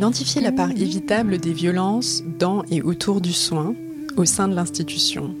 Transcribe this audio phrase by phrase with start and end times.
[0.00, 3.74] Identifier la part évitable des violences dans et autour du soin
[4.16, 5.34] au sein de l'institution.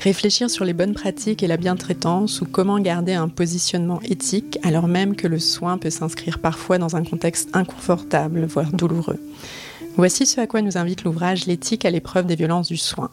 [0.00, 4.86] Réfléchir sur les bonnes pratiques et la bientraitance ou comment garder un positionnement éthique alors
[4.86, 9.18] même que le soin peut s'inscrire parfois dans un contexte inconfortable, voire douloureux.
[9.96, 13.08] Voici ce à quoi nous invite l'ouvrage L'éthique à l'épreuve des violences du soin.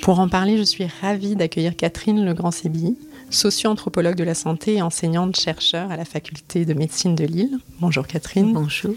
[0.00, 2.96] Pour en parler, je suis ravie d'accueillir Catherine Legrand-Sébi,
[3.30, 7.58] socio-anthropologue de la santé et enseignante-chercheur à la faculté de médecine de Lille.
[7.80, 8.52] Bonjour Catherine.
[8.52, 8.94] Bonjour.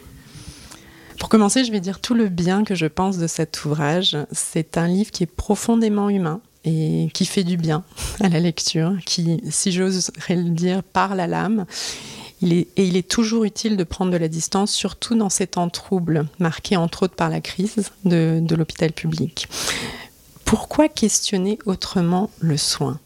[1.23, 4.17] Pour commencer, je vais dire tout le bien que je pense de cet ouvrage.
[4.33, 7.85] C'est un livre qui est profondément humain et qui fait du bien
[8.19, 11.65] à la lecture, qui, si j'oserais le dire, parle à l'âme.
[12.41, 16.27] et il est toujours utile de prendre de la distance, surtout dans ces temps troubles,
[16.39, 19.47] marqués entre autres par la crise de, de l'hôpital public.
[20.43, 22.99] Pourquoi questionner autrement le soin?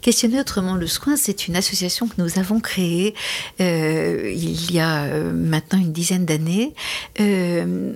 [0.00, 3.14] Questionner autrement le soin, c'est une association que nous avons créée
[3.60, 6.74] euh, il y a euh, maintenant une dizaine d'années.
[7.20, 7.94] Euh,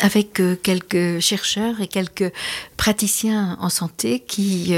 [0.00, 2.32] avec quelques chercheurs et quelques
[2.76, 4.74] praticiens en santé qui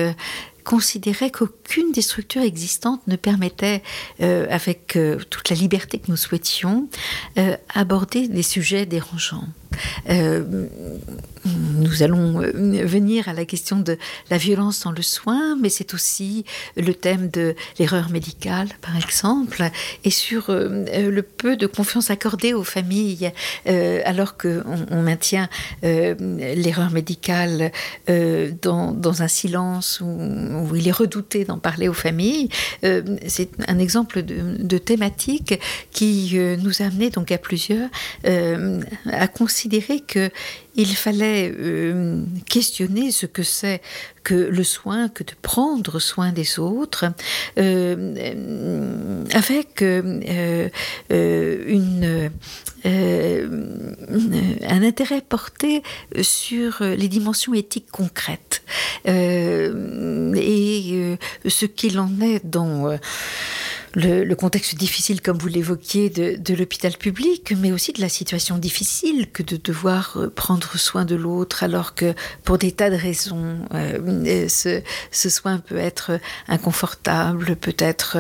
[0.65, 3.83] considéraient qu'aucune des structures existantes ne permettait,
[4.21, 4.99] avec
[5.31, 6.91] toute la liberté que nous souhaitions,
[7.75, 9.49] aborder des sujets dérangeants.
[10.11, 10.43] Euh,
[11.45, 12.51] nous allons euh,
[12.85, 13.99] venir à la question de
[14.31, 16.45] la violence dans le soin, mais c'est aussi
[16.77, 19.62] le thème de l'erreur médicale, par exemple,
[20.05, 23.33] et sur euh, le peu de confiance accordée aux familles,
[23.67, 25.49] alors qu'on on maintient
[25.83, 27.73] l'erreur médicale
[28.09, 32.49] dans, un silence où, il est redouté d'en parler aux familles.
[32.83, 35.61] c'est un exemple de, thématique
[35.93, 37.89] qui nous a amené donc à plusieurs
[38.25, 43.80] à considérer considéré qu'il fallait euh, questionner ce que c'est
[44.22, 47.06] que le soin, que de prendre soin des autres,
[47.58, 50.69] euh, avec euh,
[54.69, 55.82] un intérêt porté
[56.20, 58.62] sur les dimensions éthiques concrètes.
[59.06, 59.70] Et
[61.46, 62.98] ce qu'il en est dans
[63.94, 69.31] le, contexte difficile, comme vous l'évoquiez, de, l'hôpital public, mais aussi de la situation difficile
[69.31, 73.59] que de devoir euh, prendre soin de l'autre, alors que pour des tas de raisons,
[73.75, 76.19] euh, ce, soin peut être
[76.49, 78.19] inconfortable, peut être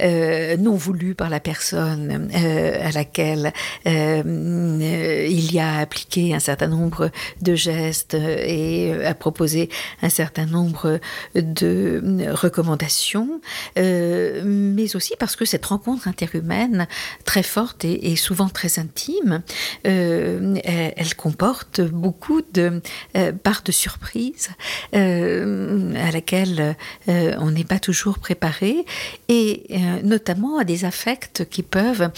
[0.00, 3.52] euh, non voulu par la personne à laquelle
[3.84, 7.10] il y a appliqué un certain nombre
[7.40, 9.68] de gestes et a proposé
[10.02, 11.00] un certain nombre
[11.34, 13.40] de recommandations,
[13.76, 16.86] mais aussi parce que cette rencontre interhumaine
[17.24, 19.42] très forte et, souvent très intime,
[19.86, 22.80] euh, elle, comporte beaucoup de
[23.16, 24.50] euh, parts de surprise
[24.94, 26.76] euh, à laquelle
[27.08, 28.84] on n'est pas toujours préparé
[29.28, 29.66] et
[30.02, 32.10] notamment à des affects qui peuvent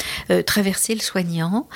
[0.46, 1.68] traverser le soignant,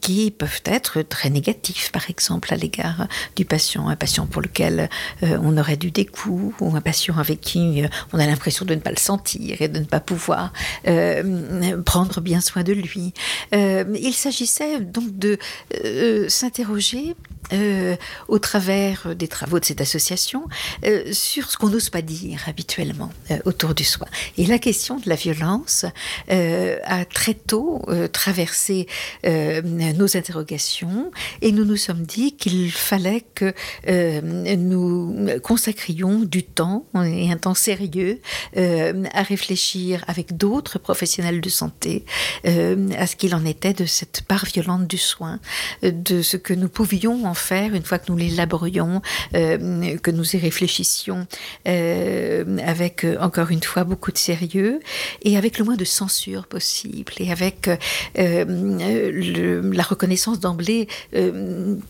[0.00, 4.88] qui peuvent être très négatifs, par exemple à l'égard du patient, un patient pour lequel
[5.22, 8.90] on aurait dû des ou un patient avec qui on a l'impression de ne pas
[8.90, 10.52] le sentir de ne pas pouvoir
[10.86, 13.12] euh, prendre bien soin de lui.
[13.54, 15.38] Euh, il s'agissait donc de
[15.84, 17.16] euh, s'interroger
[18.28, 20.44] au travers des travaux de cette association
[21.12, 23.10] sur ce qu'on n'ose pas dire habituellement
[23.46, 24.06] autour du soin.
[24.36, 25.86] Et la question de la violence
[26.28, 28.86] a très tôt traversé
[29.24, 33.54] nos interrogations et nous nous sommes dit qu'il fallait que
[34.56, 38.20] nous consacrions du temps et un temps sérieux
[38.56, 42.04] à réfléchir réfléchir avec d'autres professionnels de santé
[42.46, 45.40] euh, à ce qu'il en était de cette part violente du soin,
[45.84, 49.00] euh, de ce que nous pouvions en faire une fois que nous l'élaborions,
[49.34, 51.26] euh, que nous y réfléchissions
[51.64, 54.80] avec encore une fois beaucoup de sérieux
[55.22, 57.70] et avec le moins de censure possible et avec
[58.16, 60.88] la reconnaissance d'emblée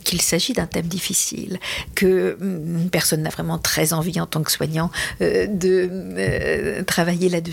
[0.05, 1.59] qu'il s'agit d'un thème difficile,
[1.95, 4.91] que mm, personne n'a vraiment très envie en tant que soignant
[5.21, 7.48] de travailler là-dessus,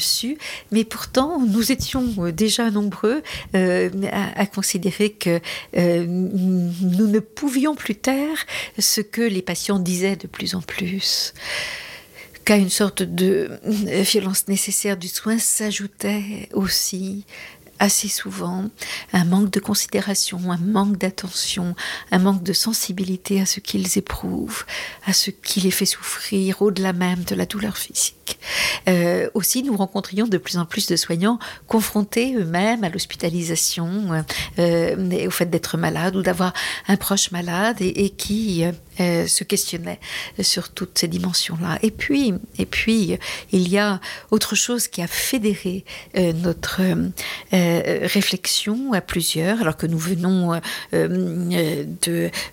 [0.72, 3.22] mais pourtant nous étions déjà nombreux
[3.56, 5.40] euh, à, considérer que
[5.78, 8.46] euh, nous ne pouvions plus taire
[8.80, 11.34] ce que les patients disaient de plus en plus.
[12.44, 17.26] Qu'à une sorte de violence nécessaire du soin s'ajoutait aussi
[17.80, 18.66] assez souvent
[19.14, 21.76] un manque de considération, un manque d'attention,
[22.12, 24.66] un manque de sensibilité à ce qu'ils éprouvent,
[25.06, 28.40] à ce qui les fait souffrir au-delà même de la douleur physique.
[28.88, 34.24] Euh, aussi, nous rencontrions de plus en plus de soignants confrontés eux-mêmes à l'hospitalisation,
[34.60, 36.54] euh, et au fait d'être malade ou d'avoir
[36.88, 38.64] un proche malade et, qui
[39.00, 40.00] euh, se questionnaient
[40.42, 41.80] sur toutes ces dimensions-là.
[41.82, 43.18] Et puis, et puis,
[43.52, 44.00] il y a
[44.32, 45.84] autre chose qui a fédéré
[46.14, 46.82] notre
[47.52, 50.60] réflexion à plusieurs, alors que nous venons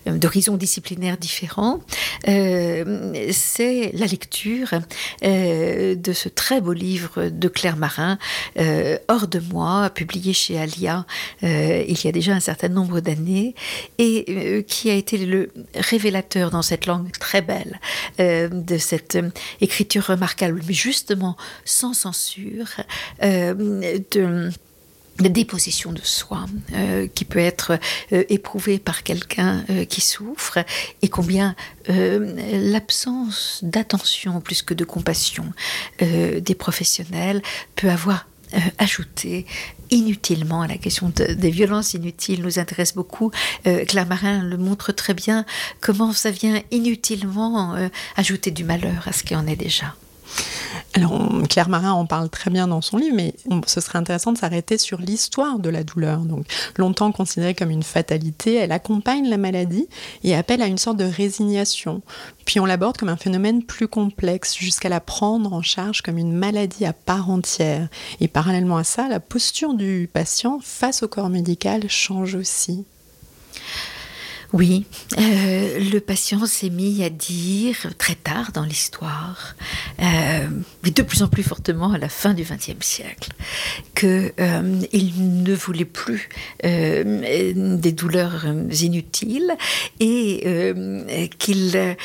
[0.05, 1.81] d'horizons disciplinaires différents.
[2.25, 4.73] C'est la lecture
[5.21, 8.17] de ce très beau livre de Claire Marin,
[8.59, 11.05] euh, Hors de moi, publié chez Alia
[11.43, 13.55] euh, il y a déjà un certain nombre d'années,
[13.97, 17.79] et euh, qui a été le révélateur dans cette langue très belle
[18.17, 19.17] de cette
[19.61, 22.67] écriture remarquable, mais justement sans censure,
[23.21, 24.51] de
[25.19, 27.77] la déposition de soi euh, qui peut être
[28.11, 30.59] euh, éprouvée par quelqu'un euh, qui souffre
[31.01, 31.55] et combien
[31.87, 35.51] l'absence d'attention plus que de compassion
[35.99, 37.41] des professionnels
[37.75, 38.25] peut avoir
[38.77, 39.45] ajouté
[39.89, 43.31] inutilement à la question des violences inutiles nous intéresse beaucoup.
[43.63, 45.45] Claire Marin le montre très bien
[45.81, 47.75] comment ça vient inutilement
[48.15, 49.95] ajouter du malheur à ce qui en est déjà?
[50.95, 51.19] Alors,
[51.49, 53.33] Claire Marin en parle très bien dans son livre, mais
[53.65, 56.19] ce serait intéressant de s'arrêter sur l'histoire de la douleur.
[56.19, 56.45] Donc,
[56.77, 59.87] longtemps considérée comme une fatalité, elle accompagne la maladie
[60.23, 62.03] et appelle à une sorte de résignation.
[62.45, 66.33] Puis on l'aborde comme un phénomène plus complexe, jusqu'à la prendre en charge comme une
[66.33, 67.87] maladie à part entière.
[68.19, 72.85] Et parallèlement à ça, la posture du patient face au corps médical change aussi.
[74.53, 74.85] Oui,
[75.17, 79.55] euh, le patient s'est mis à dire très tard dans l'histoire,
[79.99, 80.47] euh,
[80.83, 83.31] mais de plus en plus fortement à la fin du XXe siècle,
[83.95, 86.29] qu'il euh, ne voulait plus
[86.63, 88.45] des douleurs
[88.79, 89.57] inutiles
[89.99, 91.97] et qu'il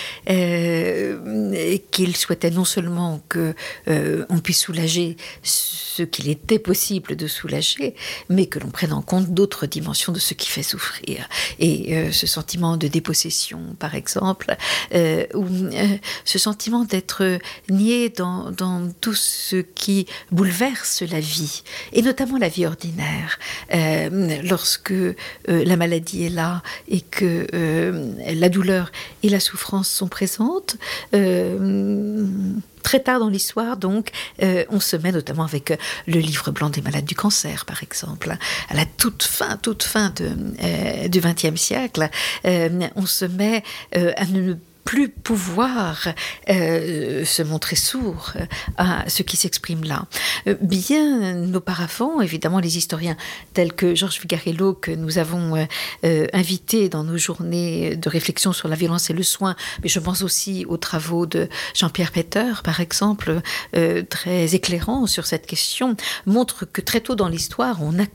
[2.17, 3.55] souhaitait non seulement que
[3.87, 7.95] on puisse soulager ce qu'il était possible de soulager,
[8.31, 11.29] mais que l'on prenne en compte d'autres dimensions de ce qui fait souffrir.
[11.59, 14.57] Et ce sentiment de dépossession, par exemple,
[14.95, 17.39] euh, ou euh, ce sentiment d'être
[17.69, 18.55] nié dans,
[19.01, 21.63] tout ce qui bouleverse la vie,
[21.93, 23.39] et notamment la vie ordinaire.
[23.75, 24.95] Euh, lorsque
[25.49, 27.47] la maladie est là et que
[28.19, 28.93] la douleur
[29.23, 30.77] et la souffrance sont présentes,
[32.83, 34.11] très tard dans l'histoire, donc,
[34.43, 35.77] euh, on se met notamment avec euh,
[36.07, 38.37] le livre blanc des malades du cancer, par exemple,
[38.69, 42.09] à la toute fin, toute fin euh, du XXe siècle,
[42.45, 43.63] on se met
[43.95, 44.55] à ne
[44.89, 46.09] plus pouvoir
[46.49, 48.33] euh, se montrer sourd
[48.79, 50.07] à ce qui s'exprime là.
[50.47, 53.19] Euh, bien auparavant, évidemment, les historiens
[53.53, 55.67] tels que Georges Vigarello, que nous avons
[56.05, 59.99] euh, invité dans nos journées de réflexion sur la violence et le soin, mais je
[59.99, 63.43] pense aussi aux travaux de Jean-Pierre Peter, par exemple,
[64.09, 68.07] très éclairants sur cette question, montrent que très tôt dans l'histoire, on a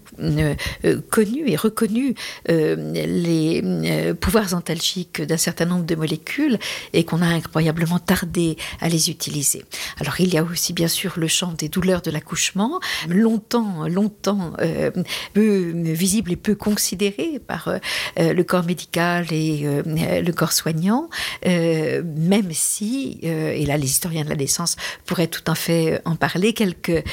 [1.11, 2.15] connu et reconnu
[2.47, 6.57] les pouvoirs antalgiques d'un certain nombre de molécules
[6.93, 9.65] et qu'on a incroyablement tardé à les utiliser.
[9.99, 14.53] Alors il y a aussi bien sûr le champ des douleurs de l'accouchement, longtemps, longtemps
[14.61, 14.91] euh,
[15.33, 21.09] peu visible et peu considéré par euh, le corps médical et euh, le corps soignant,
[21.45, 26.53] même si, et là les historiens de la naissance pourraient tout à fait en parler,
[26.53, 27.03] quelques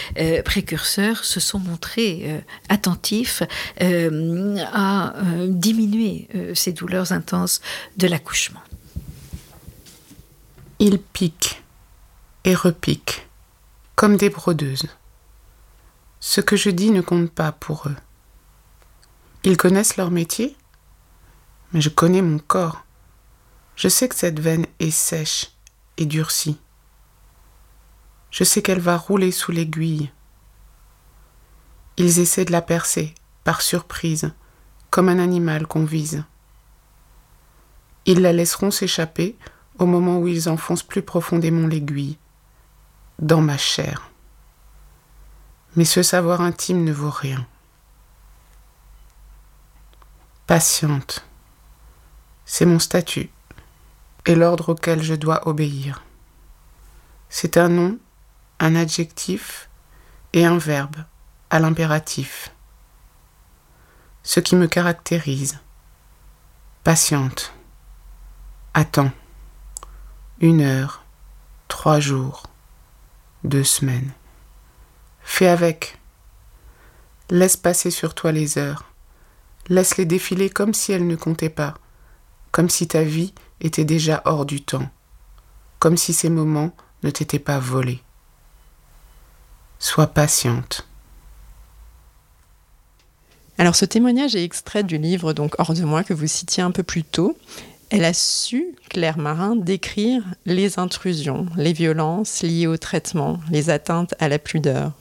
[0.44, 3.42] précurseurs se sont montrés attentifs
[3.80, 5.14] à
[5.48, 7.60] diminuer ces douleurs intenses
[7.96, 8.60] de l'accouchement.
[10.82, 11.62] Ils piquent
[12.44, 13.28] et repiquent,
[13.96, 14.86] comme des brodeuses.
[16.20, 17.96] Ce que je dis ne compte pas pour eux.
[19.44, 20.56] Ils connaissent leur métier,
[21.74, 22.82] mais je connais mon corps.
[23.76, 25.50] Je sais que cette veine est sèche
[25.98, 26.58] et durcie.
[28.30, 30.10] Je sais qu'elle va rouler sous l'aiguille.
[31.98, 34.32] Ils essaient de la percer, par surprise,
[34.88, 36.24] comme un animal qu'on vise.
[38.06, 39.36] Ils la laisseront s'échapper
[39.80, 42.18] au moment où ils enfoncent plus profondément l'aiguille,
[43.18, 44.10] dans ma chair.
[45.74, 47.46] Mais ce savoir intime ne vaut rien.
[50.46, 51.24] Patiente,
[52.44, 53.30] c'est mon statut
[54.26, 56.04] et l'ordre auquel je dois obéir.
[57.30, 57.98] C'est un nom,
[58.58, 59.70] un adjectif
[60.34, 60.96] et un verbe
[61.48, 62.52] à l'impératif.
[64.22, 65.58] Ce qui me caractérise.
[66.84, 67.54] Patiente.
[68.74, 69.12] Attends.
[70.42, 71.04] Une heure,
[71.68, 72.44] trois jours,
[73.44, 74.10] deux semaines.
[75.20, 75.98] Fais avec.
[77.28, 78.86] Laisse passer sur toi les heures.
[79.68, 81.74] Laisse-les défiler comme si elles ne comptaient pas,
[82.52, 84.88] comme si ta vie était déjà hors du temps,
[85.78, 88.02] comme si ces moments ne t'étaient pas volés.
[89.78, 90.88] Sois patiente.
[93.58, 96.70] Alors ce témoignage est extrait du livre donc Hors de moi que vous citiez un
[96.70, 97.36] peu plus tôt.
[97.90, 104.14] Elle a su, Claire Marin, décrire les intrusions, les violences liées au traitement, les atteintes
[104.20, 104.92] à la pudeur.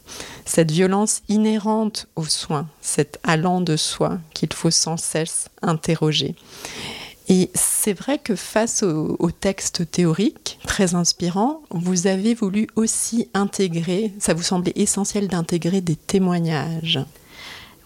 [0.44, 6.34] Cette violence inhérente aux soins, cet allant de soi qu'il faut sans cesse interroger.
[7.28, 13.30] Et c'est vrai que face au, au, texte théorique, très inspirant, vous avez voulu aussi
[13.36, 17.00] intégrer, ça vous semblait essentiel d'intégrer des témoignages.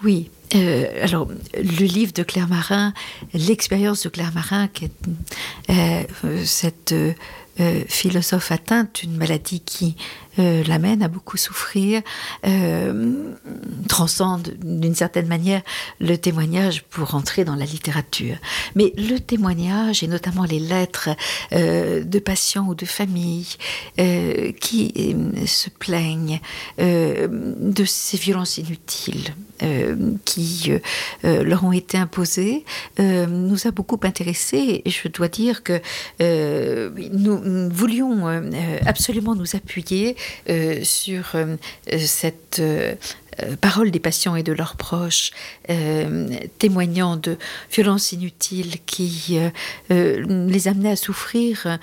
[0.02, 2.94] Oui, euh, alors, le livre de Claire Marin,
[3.34, 4.92] l'expérience de Claire Marin, qui est
[5.70, 9.96] euh, cette euh, philosophe atteinte d'une maladie qui
[10.38, 12.02] l'amène à beaucoup souffrir,
[13.88, 15.62] transcende d'une certaine manière
[16.00, 18.38] le témoignage pour entrer dans la littérature.
[18.74, 21.10] Mais le témoignage, et notamment les lettres
[21.52, 23.58] de patients ou de familles
[24.60, 26.40] qui se plaignent
[26.80, 29.36] de ces violences inutiles
[30.26, 30.72] qui
[31.24, 32.66] leur ont été imposées,
[33.00, 34.82] nous a beaucoup intéressés.
[34.86, 35.82] Et je dois dire que
[36.20, 38.28] nous voulions
[38.86, 40.16] absolument nous appuyer
[40.50, 41.56] euh, sur euh,
[41.98, 42.62] cette
[43.42, 45.32] euh, paroles des patients et de leurs proches,
[45.70, 47.38] euh, témoignant de
[47.72, 49.40] violences inutiles qui
[49.90, 51.80] euh, les amenaient à souffrir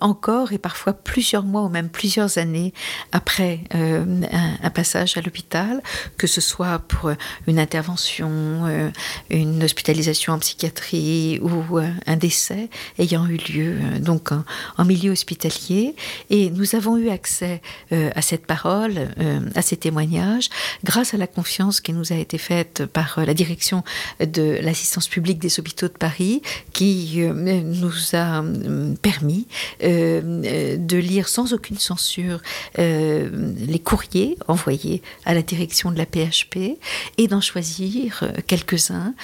[0.00, 2.72] encore et parfois plusieurs mois ou même plusieurs années
[3.12, 5.82] après un, passage à l'hôpital,
[6.16, 7.12] que ce soit pour
[7.46, 8.90] une intervention,
[9.30, 15.94] une hospitalisation en psychiatrie ou un décès ayant eu lieu donc en, milieu hospitalier.
[16.30, 19.08] Et nous avons eu accès à cette parole,
[19.54, 20.48] à ces témoignages,
[20.82, 23.84] grâce à la confiance qui nous a été faite par euh, la direction
[24.20, 26.42] de l'assistance publique des hôpitaux de Paris,
[26.72, 29.46] qui euh, nous a euh, permis
[29.80, 32.40] de lire sans aucune censure
[32.76, 36.78] les courriers envoyés à la direction de la PHP
[37.18, 39.14] et d'en choisir quelques-uns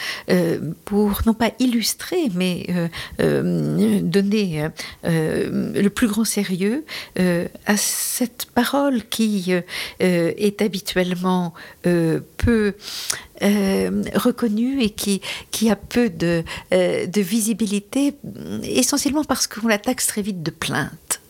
[0.84, 2.66] pour non pas illustrer, mais
[3.18, 4.68] donner
[5.04, 6.84] le plus grand sérieux
[7.18, 9.52] à cette parole qui
[9.98, 11.29] est habituellement
[11.86, 12.74] euh, peu
[13.42, 15.20] euh, reconnue et qui,
[15.50, 18.14] qui a peu de, euh, de visibilité,
[18.62, 21.20] essentiellement parce qu'on la taxe très vite de plainte.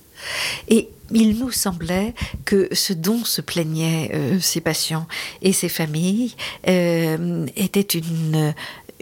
[0.68, 2.14] Et il nous semblait
[2.44, 5.08] que ce dont se plaignaient ces patients
[5.40, 6.34] et ces familles
[6.66, 8.54] était une,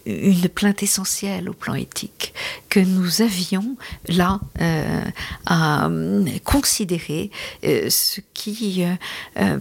[0.08, 2.32] une plainte essentielle au plan éthique
[2.68, 3.76] que nous avions
[4.08, 5.02] là euh,
[5.46, 7.30] à euh, considérer
[7.64, 8.84] euh, ce qui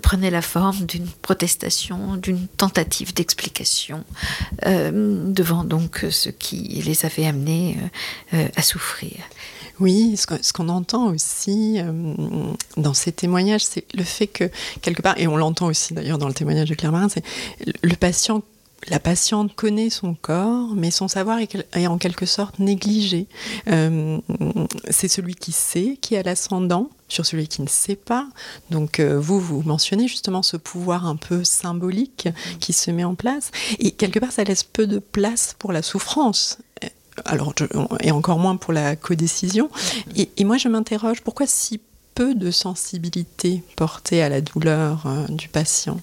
[0.01, 4.03] prenait la forme d'une protestation, d'une tentative d'explication
[4.63, 7.77] devant donc ce qui les avait amenés
[8.31, 9.17] à souffrir.
[9.79, 11.79] Oui, ce qu'on qu entend aussi
[12.77, 14.49] dans ces témoignages, c'est le fait que,
[14.81, 17.23] quelque part, et on l'entend aussi d'ailleurs dans le témoignage de Claire Marin, c'est
[17.81, 18.43] le patient
[18.89, 23.27] la patiente connaît son corps, mais son savoir est, en quelque sorte négligé.
[23.67, 24.19] Euh,
[24.89, 28.27] c'est celui qui sait qui a l'ascendant sur celui qui ne sait pas.
[28.69, 32.29] Donc euh, vous, vous mentionnez justement ce pouvoir un peu symbolique
[32.59, 33.51] qui se met en place.
[33.79, 36.59] Et quelque part, ça laisse peu de place pour la souffrance.
[37.25, 37.65] Alors, je,
[38.01, 39.69] et encore moins pour la codécision.
[40.15, 41.81] Et, et moi, je m'interroge, pourquoi si
[42.13, 45.99] peu de sensibilité portée à la douleur euh, du patient?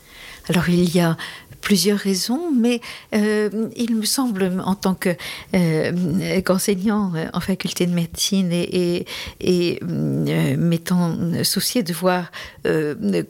[0.48, 1.16] Alors il y a
[1.60, 2.82] plusieurs raisons, mais
[3.14, 9.06] euh, il me semble, en tant qu'enseignant en faculté de médecine et,
[9.40, 12.30] et, m'étant soucié de voir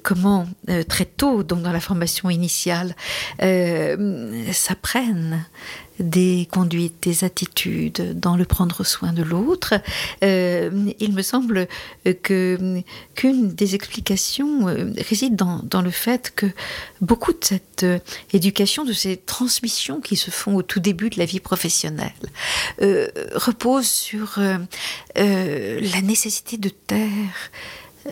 [0.02, 0.48] comment
[0.88, 2.96] très tôt, donc dans la formation initiale,
[4.52, 5.44] s'apprennent
[5.98, 9.74] des conduites, des attitudes, dans le prendre soin de l'autre.
[10.22, 11.68] Euh, il me semble
[12.22, 12.82] que
[13.14, 16.46] qu'une des explications euh, réside dans, dans, le fait que
[17.00, 17.98] beaucoup de cette euh,
[18.32, 22.12] éducation, de ces transmissions qui se font au tout début de la vie professionnelle,
[22.82, 24.38] euh, repose sur
[25.14, 27.50] la nécessité de taire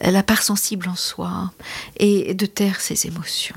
[0.00, 1.52] la part sensible en soi
[1.98, 3.56] et de taire ses émotions.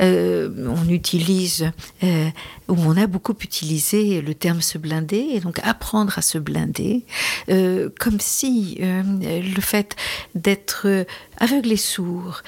[0.00, 1.70] Euh, on utilise,
[2.02, 2.28] euh,
[2.68, 7.04] ou on a beaucoup utilisé le terme se blinder, et donc apprendre à se blinder,
[7.48, 9.96] euh, comme si le fait
[10.34, 11.06] d'être
[11.38, 12.42] aveugle et sourd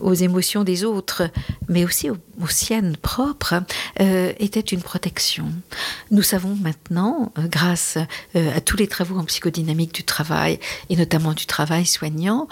[0.00, 1.30] aux émotions des autres,
[1.68, 2.16] mais aussi aux,
[2.48, 3.62] siennes propres,
[3.98, 5.46] était une protection.
[6.10, 7.98] Nous savons maintenant, grâce
[8.34, 10.58] à tous les travaux en psychodynamique du travail,
[10.90, 12.48] et notamment du travail soignant,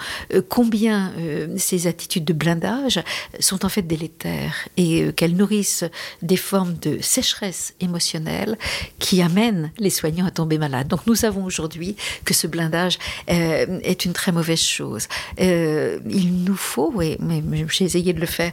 [0.49, 1.13] combien
[1.57, 3.03] ces attitudes de blindage
[3.41, 5.85] sont en fait délétères et euh, qu'elles nourrissent
[6.23, 8.59] des formes de sécheresse émotionnelle
[8.99, 10.89] qui amènent les soignants à tomber malades.
[10.89, 12.99] Donc nous savons aujourd'hui que ce blindage
[13.31, 15.09] euh, est une très mauvaise chose.
[15.41, 17.19] Euh, il nous faut, et
[17.69, 18.53] j'ai essayé de le faire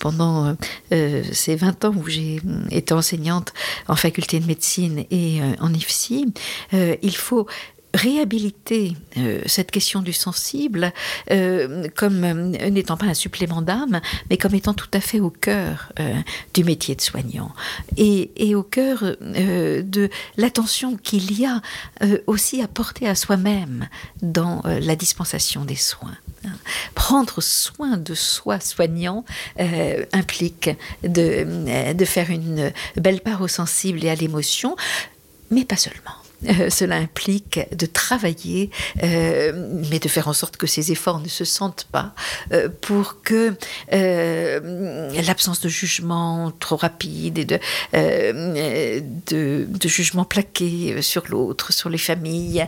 [0.00, 0.56] pendant
[0.90, 2.40] ces 20 ans où j'ai
[2.70, 3.52] été enseignante
[3.88, 6.32] en faculté de médecine et en IFSI,
[6.72, 7.46] il faut
[7.94, 10.92] réhabiliter euh, cette question du sensible
[11.30, 15.30] euh, comme euh, n'étant pas un supplément d'âme, mais comme étant tout à fait au
[15.30, 15.92] cœur
[16.52, 17.52] du métier de soignant
[17.96, 21.62] et, au cœur de l'attention qu'il y a
[22.26, 23.88] aussi à porter à soi-même
[24.22, 26.16] dans la dispensation des soins.
[26.94, 29.24] Prendre soin de soi soignant
[30.12, 30.70] implique
[31.02, 34.76] de faire une belle part au sensible et à l'émotion,
[35.50, 36.23] mais pas seulement.
[36.48, 38.70] Euh, cela implique de travailler,
[39.02, 39.52] euh,
[39.90, 42.14] mais de faire en sorte que ces efforts ne se sentent pas,
[42.52, 43.54] euh, pour que
[43.90, 47.58] l'absence de jugement trop rapide et de,
[49.66, 52.66] de, jugement plaqué sur l'autre, sur les familles,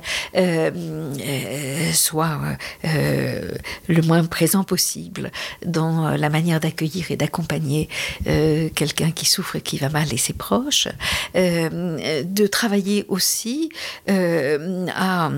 [1.92, 2.38] soit
[2.85, 5.30] le moins présent possible
[5.64, 7.88] dans la manière d'accueillir et d'accompagner
[8.25, 10.88] quelqu'un qui souffre et qui va mal et ses proches,
[11.35, 13.65] de travailler aussi
[14.08, 15.30] euh, à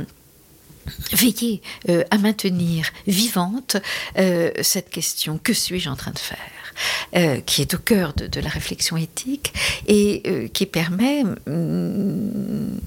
[1.12, 3.76] veiller euh, à maintenir vivante
[4.18, 5.38] euh, cette question.
[5.42, 7.42] Que suis-je en train de faire?
[7.44, 9.52] Qui est au cœur de, la réflexion éthique
[9.88, 12.78] et qui permet mm,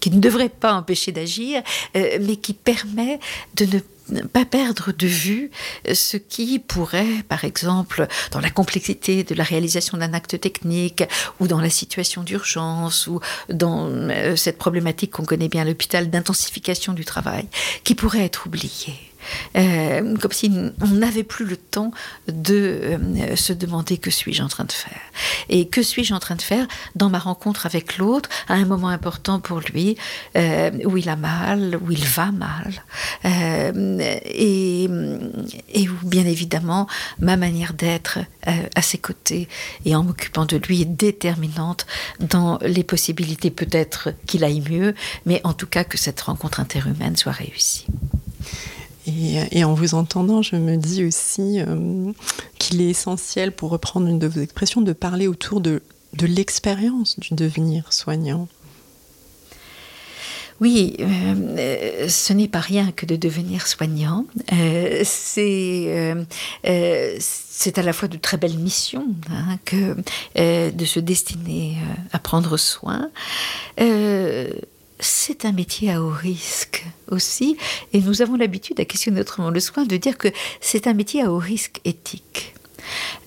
[0.00, 1.62] qui ne devrait pas empêcher d'agir,
[1.94, 3.20] mais qui permet
[3.56, 3.80] de ne
[4.32, 5.50] pas perdre de vue
[5.92, 11.04] ce qui pourrait, par exemple, dans la complexité de la réalisation d'un acte technique
[11.38, 16.10] ou dans la situation d'urgence ou dans euh, cette problématique qu'on connaît bien à l'hôpital
[16.10, 17.46] d'intensification du travail,
[17.84, 19.09] qui pourrait être oublié.
[19.56, 21.90] Euh, comme si on n'avait plus le temps
[22.28, 25.00] de euh, se demander que suis-je en train de faire.
[25.48, 28.88] Et que suis-je en train de faire dans ma rencontre avec l'autre à un moment
[28.88, 29.96] important pour lui,
[30.36, 32.84] euh, où il a mal, où il va mal,
[33.24, 34.88] et,
[35.74, 36.86] et, où bien évidemment
[37.18, 39.48] ma manière d'être à ses côtés
[39.84, 41.86] et en m'occupant de lui est déterminante
[42.20, 44.94] dans les possibilités peut-être qu'il aille mieux,
[45.26, 47.86] mais en tout cas que cette rencontre interhumaine soit réussie.
[49.06, 52.12] Et, en vous entendant, je me dis aussi euh,
[52.58, 55.82] qu'il est essentiel, pour reprendre une de vos expressions, de parler autour de,
[56.20, 58.48] l'expérience du devenir soignant.
[60.60, 64.26] Oui, euh, ce n'est pas rien que de devenir soignant.
[64.52, 66.14] Euh, c'est
[67.18, 69.96] c'est à la fois de très belles missions hein, que
[70.70, 71.78] de se destiner
[72.12, 73.10] à prendre soin
[75.00, 77.56] c'est un métier à haut risque aussi,
[77.92, 80.28] et nous avons l'habitude à questionner autrement le soin de dire que
[80.60, 82.54] c'est un métier à haut risque éthique.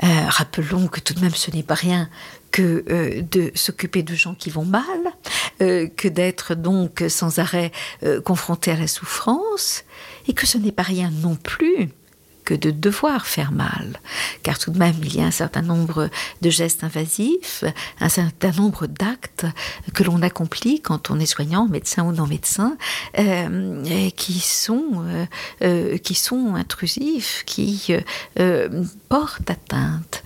[0.03, 2.09] Euh, rappelons que tout de même ce n'est pas rien
[2.51, 4.83] que euh, de s'occuper de gens qui vont mal,
[5.61, 7.71] euh, que d'être donc sans arrêt
[8.25, 9.83] confronté à la souffrance,
[10.27, 11.89] et que ce n'est pas rien non plus
[12.43, 13.99] que de devoir faire mal,
[14.43, 16.09] car tout de même il y a un certain nombre
[16.41, 17.63] de gestes invasifs,
[17.99, 19.45] un certain nombre d'actes
[19.93, 22.77] que l'on accomplit quand on est soignant, médecin ou non médecin,
[23.19, 25.25] euh, qui sont euh,
[25.61, 27.93] euh, qui sont intrusifs, qui
[29.13, 30.23] portent atteinte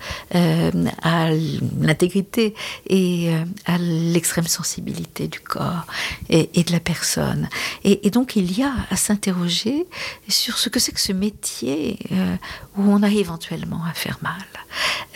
[1.02, 1.30] à
[1.78, 2.54] l'intégrité
[2.88, 3.30] et
[3.66, 5.86] à l'extrême sensibilité du corps
[6.30, 7.50] et, de la personne.
[7.84, 9.86] Et, et, donc il y a à s'interroger
[10.26, 11.98] sur ce que c'est que ce métier
[12.78, 14.46] où on a éventuellement à faire mal.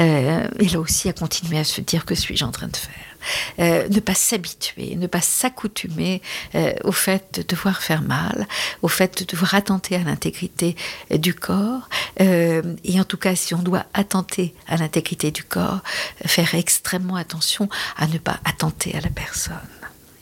[0.05, 3.13] Et là aussi à continuer à se dire que suis-je en train de faire?
[3.59, 6.23] Euh, ne pas s'habituer, ne pas s'accoutumer
[6.55, 8.47] euh, au fait de devoir faire mal,
[8.83, 10.77] au fait de devoir attenter à l'intégrité
[11.11, 11.89] du corps.
[12.21, 15.81] Euh, et en tout cas, si on doit attenter à l'intégrité du corps,
[16.27, 19.57] faire extrêmement attention à ne pas attenter à la personne.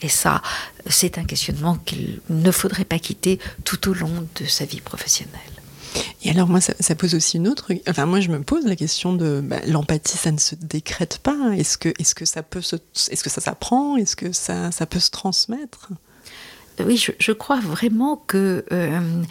[0.02, 0.42] Et ça,
[0.86, 5.59] c'est un questionnement qu'il ne faudrait pas quitter tout au long de sa vie professionnelle.
[6.22, 7.72] Et alors moi, ça, pose aussi une autre.
[7.88, 11.52] Enfin, moi, je me pose la question de bah, l'empathie, ça ne se décrète pas.
[11.56, 11.92] Est-ce que,
[12.26, 13.96] ça peut se, s'apprend?
[13.96, 15.88] Est-ce que ça, peut se transmettre?
[16.84, 19.22] Oui, je, je, crois vraiment que euh,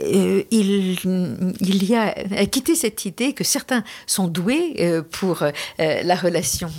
[0.00, 2.12] euh, il, y a
[2.46, 6.70] quitté cette idée que certains sont doués euh, pour euh, la relation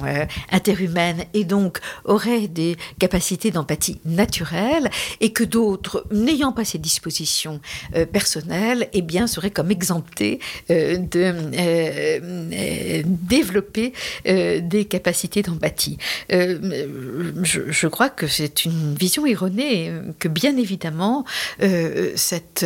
[0.52, 4.90] interhumaine et donc auraient des capacités d'empathie naturelles
[5.22, 7.60] et que d'autres, n'ayant pas ces dispositions
[8.12, 11.34] personnelles, eh bien, seraient comme exemptés de
[13.06, 13.94] développer
[14.26, 15.98] des capacités d'empathie.
[16.30, 21.26] Je, je, crois que c'est une vision erronée, que bien évidemment,
[22.16, 22.66] cette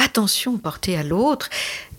[0.00, 1.50] attention portée à l'autre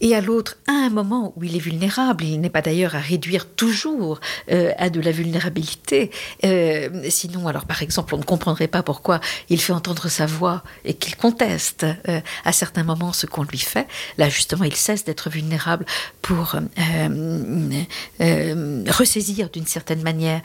[0.02, 2.24] et à l'autre à un moment où il est vulnérable.
[2.24, 4.20] Il n'est pas d'ailleurs à réduire toujours
[4.52, 6.10] euh, à de la vulnérabilité.
[6.44, 10.64] Euh, sinon, alors par exemple, on ne comprendrait pas pourquoi il fait entendre sa voix
[10.84, 13.88] et qu'il conteste euh, à certains moments ce qu'on lui fait.
[14.18, 15.86] Là, justement, il cesse d'être vulnérable
[16.22, 16.56] pour
[18.20, 20.42] ressaisir d'une certaine manière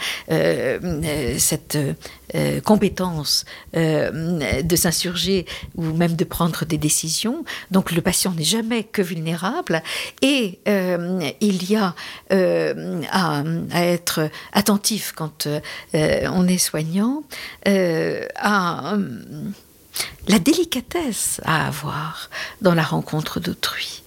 [1.38, 1.78] cette
[2.64, 7.44] compétence de s'insurger ou même de prendre des décisions.
[7.70, 9.82] Donc le patient n'est jamais que vulnérable
[10.22, 11.94] et euh, il y a
[12.32, 13.42] euh, à,
[13.74, 15.60] être attentif quand euh,
[16.32, 17.22] on est soignant
[17.64, 18.96] à
[20.28, 22.30] la délicatesse à avoir
[22.60, 24.02] dans la rencontre d'autrui.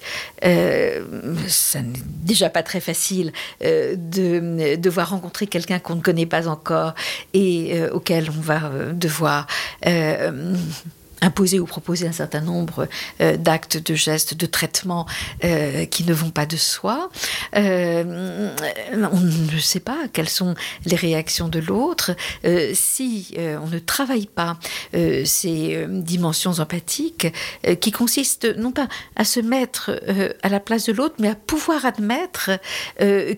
[0.46, 1.04] Euh,
[1.48, 6.94] ça n'est déjà pas très facile de devoir rencontrer quelqu'un qu'on ne connaît pas encore
[7.34, 9.48] et auquel on va devoir
[11.22, 12.88] imposer ou proposer un certain nombre
[13.22, 15.06] euh, d'actes, de gestes, de traitements
[15.44, 17.10] euh, qui ne vont pas de soi.
[17.56, 18.56] Euh,
[18.94, 20.56] on ne sait pas quelles sont
[20.86, 22.16] les réactions de l'autre.
[22.74, 24.58] si on ne travaille pas
[24.94, 27.28] ces dimensions empathiques,
[27.80, 30.00] qui consistent non pas à se mettre
[30.42, 32.52] à la place de l'autre, mais à pouvoir admettre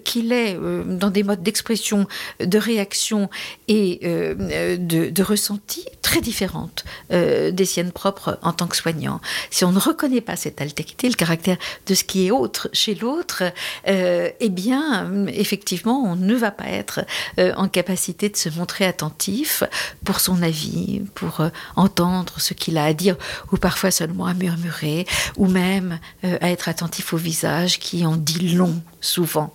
[0.03, 2.07] qu'il est dans des modes d'expression,
[2.39, 3.29] de réaction
[3.67, 9.21] et de, de ressenti très différentes des siennes propres en tant que soignant.
[9.49, 11.57] Si on ne reconnaît pas cette altérité, le caractère
[11.87, 13.43] de ce qui est autre chez l'autre,
[13.87, 17.01] euh, eh bien, effectivement, on ne va pas être
[17.39, 19.63] euh, en capacité de se montrer attentif
[20.05, 23.15] pour son avis, pour euh, entendre ce qu'il a à dire,
[23.51, 25.07] ou parfois seulement à murmurer,
[25.37, 29.53] ou même à être attentif au visage qui en dit long souvent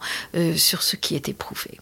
[0.56, 1.78] sur ce qui est éprouvé.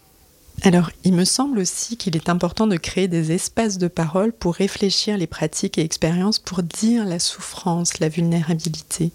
[0.63, 4.55] Alors, il me semble aussi qu'il est important de créer des espaces de parole pour
[4.55, 9.11] réfléchir les pratiques et expériences, pour dire la souffrance, la vulnérabilité.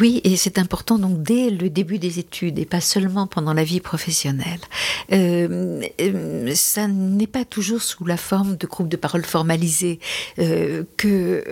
[0.00, 3.62] Oui, et c'est important donc dès le début des études et pas seulement pendant la
[3.62, 4.60] vie professionnelle.
[5.12, 10.00] Euh, euh, ça n'est pas toujours sous la forme de groupes de parole formalisés
[10.38, 11.44] euh, que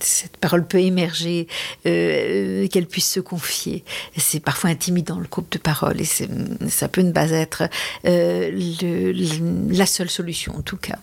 [0.00, 1.48] cette parole peut émerger,
[1.84, 3.84] qu'elle puisse se confier.
[4.16, 7.64] C'est parfois intimidant le groupe de parole et ça peut ne pas être
[8.04, 10.98] la seule solution en tout cas.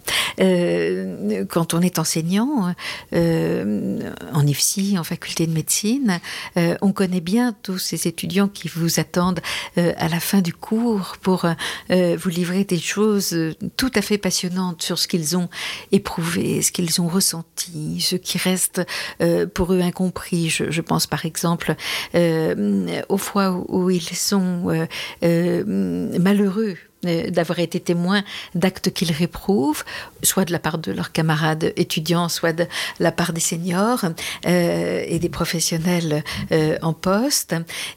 [1.49, 2.73] quand on est enseignant
[3.13, 5.70] en IFSI, en faculté de médecine,
[6.57, 9.41] euh, on connaît bien tous ces étudiants qui vous attendent
[9.77, 13.35] euh, à la fin du cours pour euh, vous livrer des choses
[13.77, 15.49] tout à fait passionnantes sur ce qu'ils ont
[15.91, 18.81] éprouvé, ce qu'ils ont ressenti, ce qui reste
[19.53, 20.49] pour eux incompris.
[20.49, 21.75] Je, pense par exemple
[22.13, 24.87] aux fois où ils sont
[25.21, 28.23] malheureux d'avoir été témoins
[28.55, 29.83] d'actes qu'ils réprouvent,
[30.23, 32.67] soit de la part de leurs camarades étudiants, soit de
[32.99, 34.05] la part des seniors
[34.45, 37.55] euh, et des professionnels euh, en poste,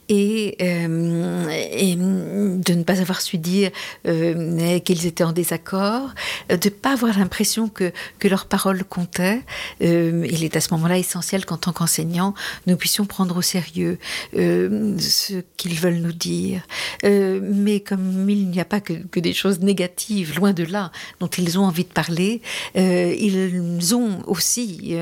[0.08, 3.70] et, et, de ne pas avoir su dire
[4.04, 6.10] qu'ils étaient en désaccord,
[6.48, 9.42] de ne pas avoir l'impression que, que leurs paroles comptaient.
[9.80, 12.34] il est à ce moment-là essentiel qu'en tant qu'enseignants,
[12.66, 13.98] nous puissions prendre au sérieux
[14.32, 16.62] ce qu'ils veulent nous dire.
[17.02, 21.28] mais comme il n'y a pas que que, des choses négatives, loin de là, dont
[21.28, 22.42] ils ont envie de parler.
[22.76, 24.96] Euh, ils ont aussi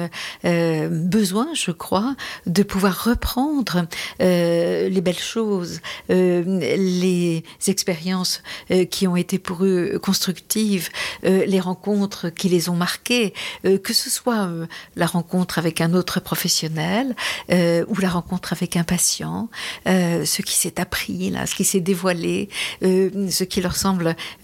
[0.44, 2.14] euh, besoin, je crois,
[2.46, 3.86] de pouvoir reprendre
[4.20, 8.42] les belles choses, les expériences
[8.90, 10.88] qui ont été pour eux constructives,
[11.22, 14.48] les rencontres qui les ont marquées, que ce soit
[14.96, 17.14] la rencontre avec un autre professionnel
[17.50, 19.48] ou la rencontre avec un patient,
[19.86, 22.48] ce qui s'est appris, là, ce qui s'est dévoilé,
[22.82, 23.76] euh, ce qui leur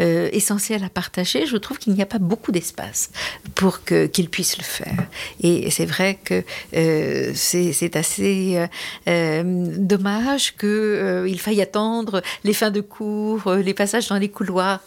[0.01, 3.11] euh, essentiel à partager, je trouve qu'il n'y a pas beaucoup d'espace
[3.55, 5.07] pour qu'ils puissent le faire.
[5.41, 6.43] Et c'est vrai que
[6.75, 8.67] euh, c'est assez
[9.07, 14.81] dommage qu'il faille attendre les fins de cours, les passages dans les couloirs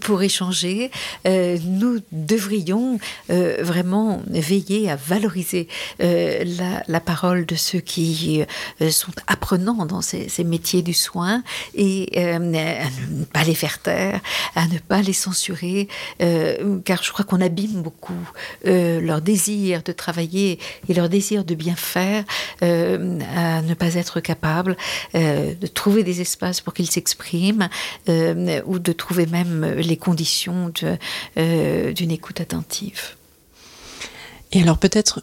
[0.00, 0.90] pour échanger.
[1.24, 2.98] nous devrions
[3.28, 8.42] vraiment veiller à valoriser la, parole de ceux qui
[8.90, 11.42] sont apprenants dans ces, métiers du soin
[11.74, 14.20] et ne pas les faire taire,
[14.54, 15.88] à ne pas les censurer,
[16.22, 18.12] euh, car je crois qu'on abîme beaucoup
[18.66, 22.24] euh, leur désir de travailler et leur désir de bien faire,
[22.62, 24.76] euh, à ne pas être capable
[25.14, 27.68] de trouver des espaces pour qu'ils s'expriment
[28.08, 30.72] ou de trouver même les conditions
[31.36, 33.14] d'une écoute attentive.
[34.52, 35.22] Et alors peut-être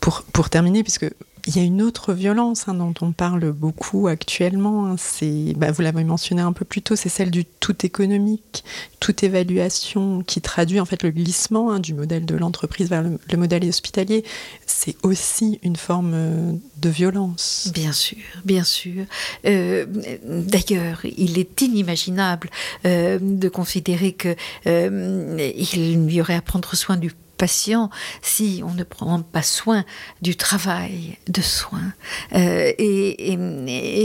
[0.00, 1.06] pour, pour terminer, puisque
[1.46, 4.86] il y a une autre violence hein, dont on parle beaucoup actuellement.
[4.86, 8.64] Hein, c'est, bah, vous l'avez mentionné un peu plus tôt, c'est celle du tout économique,
[8.98, 13.36] toute évaluation qui traduit en fait le glissement hein, du modèle de l'entreprise vers le,
[13.36, 14.24] modèle hospitalier.
[14.66, 17.70] C'est aussi une forme euh, de violence.
[17.74, 19.04] Bien sûr, bien sûr.
[19.44, 19.84] Euh,
[20.24, 22.48] d'ailleurs, il est inimaginable
[22.86, 27.90] euh, de considérer que il y aurait à prendre soin du patient
[28.22, 29.84] si on ne prend pas soin
[30.22, 31.92] du travail de soins.
[32.34, 33.36] Euh, et,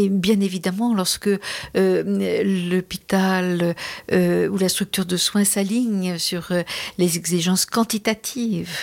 [0.09, 3.75] bien évidemment, lorsque euh, l'hôpital
[4.11, 6.49] euh, ou la structure de soins s'aligne sur
[6.97, 8.77] les exigences quantitatives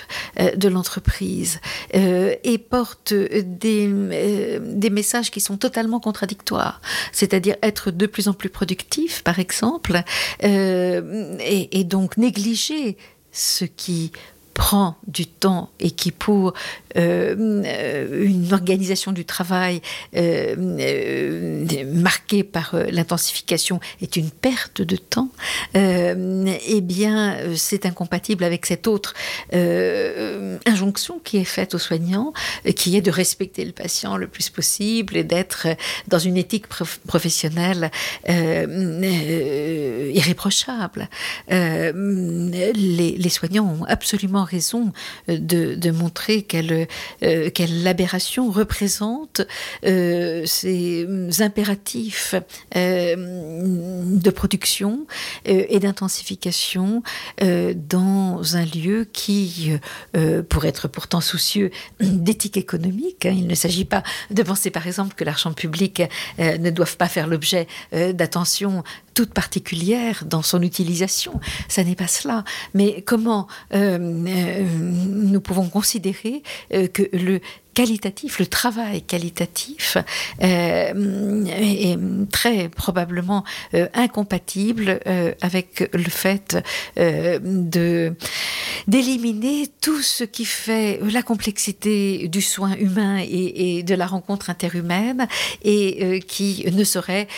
[0.57, 1.61] de l'entreprise
[1.93, 3.89] et porte des,
[4.91, 6.81] messages qui sont totalement contradictoires,
[7.13, 10.03] c'est-à-dire être de plus en plus productif, par exemple,
[10.41, 12.97] et donc négliger
[13.33, 14.13] ce qui
[14.57, 16.55] prend du temps et qui pour
[16.97, 19.83] euh, une organisation du travail
[20.17, 25.29] euh, euh, marquée par l'intensification est une perte de temps,
[25.75, 29.13] eh bien c'est incompatible avec cette autre
[29.53, 32.33] injonction qui est faite aux soignants,
[32.77, 35.67] qui est de respecter le patient le plus possible et d'être
[36.09, 37.91] dans une éthique professionnelle
[38.27, 41.11] irréprochable.
[41.49, 44.93] Les, soignants ont absolument raison
[45.29, 46.87] de, de montrer qu'elle
[47.23, 49.43] euh, quelle aberration représente
[49.85, 51.07] euh, ces
[51.41, 52.35] impératifs
[52.77, 55.07] euh, de production
[55.45, 57.03] et d'intensification
[57.41, 59.73] dans un lieu qui,
[60.49, 65.15] pour être pourtant soucieux d'éthique économique, hein, il ne s'agit pas de penser par exemple
[65.15, 66.03] que l'argent public
[66.39, 68.83] ne doit pas faire l'objet d'attention
[69.15, 71.41] toute particulière dans son utilisation.
[71.69, 72.45] Ça n'est pas cela.
[72.75, 73.47] Mais comment
[74.37, 77.41] nous pouvons considérer que le
[77.77, 79.99] qualitatif, le travail qualitatif
[80.43, 81.99] euh, est
[82.33, 86.57] très probablement euh, incompatible euh, avec le fait
[88.87, 95.29] d'éliminer tout ce qui fait la complexité du soin humain et, de la rencontre interhumaine
[95.63, 97.29] et qui ne saurait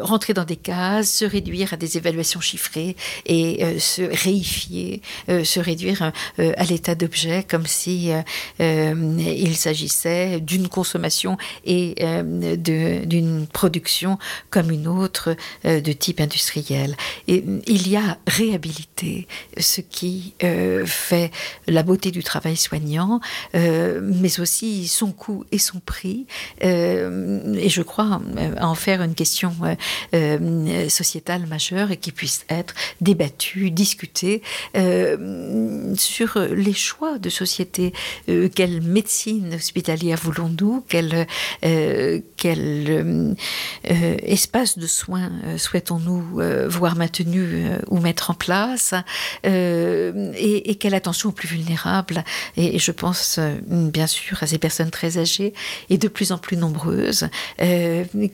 [0.00, 2.96] rentrer dans des cases, se réduire à des évaluations chiffrées
[3.26, 8.10] et se réifier, se réduire à l'état d'objet comme si
[8.58, 11.36] il s'agissait s'agissait d'une consommation
[11.66, 15.36] et euh, d'une production comme une autre
[15.66, 16.96] euh, de type industriel.
[17.28, 21.30] Et il y a réhabilité, ce qui euh, fait
[21.66, 23.20] la beauté du travail soignant,
[23.54, 26.26] mais aussi son coût et son prix.
[26.60, 28.20] et je crois
[28.60, 29.52] en faire une question
[30.88, 34.42] sociétale majeure et qui puisse être débattue, discutée
[35.96, 37.92] sur les choix de société.
[38.54, 40.84] quelle médecine hospitalière voulons-nous?
[40.88, 41.26] Quel,
[41.64, 43.34] euh, euh,
[43.90, 48.94] euh, espace de soins souhaitons-nous voir maintenu ou mettre en place?
[49.44, 52.22] Et, quelle attention aux plus vulnérables?
[52.56, 55.52] Et, je pense bien sûr à ces personnes très âgées
[55.90, 57.28] et de plus en plus nombreuses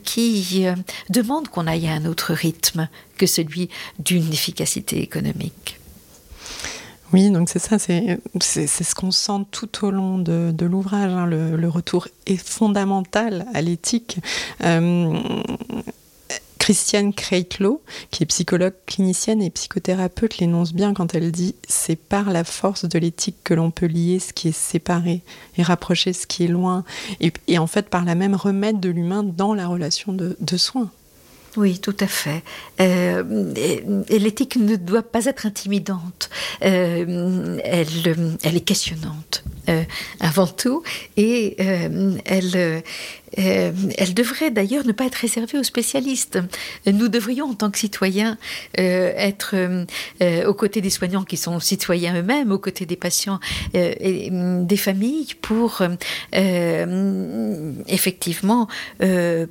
[0.03, 0.65] qui
[1.09, 3.69] demandent qu'on aille à un autre rythme que celui
[3.99, 5.79] d'une efficacité économique.
[7.13, 11.11] Oui, donc c'est ça, c'est ce qu'on sent tout au long de, l'ouvrage.
[11.11, 11.27] Hein.
[11.27, 14.17] le, retour est fondamental à l'éthique.
[14.63, 15.21] Euh,
[16.63, 22.31] Christiane Kreitlow, qui est psychologue clinicienne et psychothérapeute, l'énonce bien quand elle dit c'est par
[22.31, 25.23] la force de l'éthique que l'on peut lier ce qui est séparé
[25.57, 26.85] et rapprocher ce qui est loin,
[27.19, 30.89] et, en fait par la même remettre de l'humain dans la relation de, soins.
[31.55, 32.43] Oui, tout à fait.
[32.81, 33.23] Euh,
[34.09, 36.29] l'éthique ne doit pas être intimidante.
[36.63, 39.43] Euh, elle est questionnante.
[39.69, 39.83] Euh,
[40.19, 40.83] avant tout,
[41.15, 41.55] et
[42.25, 42.83] elle,
[43.39, 46.39] euh, elle devrait d'ailleurs ne pas être réservée aux spécialistes.
[46.85, 48.37] Nous devrions, en tant que citoyens,
[48.79, 53.39] euh, être euh, aux côtés des soignants qui sont citoyens eux-mêmes, aux côtés des patients
[53.73, 55.81] et mm, des familles pour
[57.87, 58.67] effectivement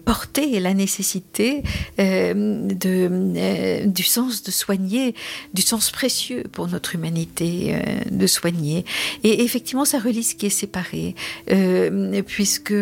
[0.05, 1.63] porter la nécessité
[1.99, 5.15] de, du sens de soigner,
[5.55, 7.77] du sens précieux pour notre humanité
[8.11, 8.85] de soigner.
[9.25, 11.15] Et effectivement, ça relie ce qui est séparé,
[12.27, 12.75] puisque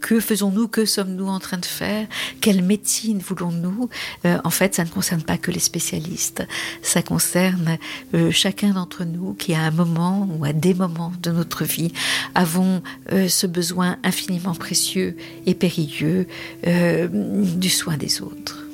[0.00, 2.06] que faisons-nous Que sommes-nous en train de faire
[2.40, 3.88] Quelle médecine voulons-nous
[4.24, 6.46] euh, En fait, ça ne concerne pas que les spécialistes.
[6.82, 7.78] Ça concerne
[8.14, 11.92] euh, chacun d'entre nous qui, à un moment ou à des moments de notre vie,
[12.34, 12.82] avons
[13.12, 16.26] euh, ce besoin infiniment précieux et périlleux
[16.64, 18.64] du soin des autres.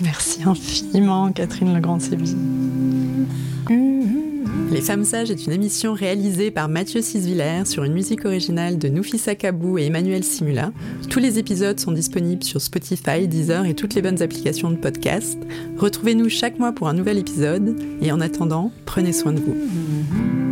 [0.00, 2.36] Merci infiniment, Catherine Legrand-Séville.
[4.72, 8.88] Les Femmes Sages est une émission réalisée par Mathieu Sisviller sur une musique originale de
[8.88, 10.72] Noufissa Kabou et Emmanuel Simula.
[11.10, 15.38] Tous les épisodes sont disponibles sur Spotify, Deezer et toutes les bonnes applications de podcast.
[15.76, 20.51] Retrouvez-nous chaque mois pour un nouvel épisode et en attendant, prenez soin de vous.